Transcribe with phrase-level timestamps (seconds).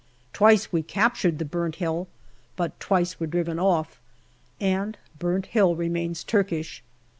[0.33, 2.07] Twice we captured the Burnt Hill,
[2.55, 4.01] but twice were driven off,
[4.59, 6.81] and Burnt Hill remains Turkish.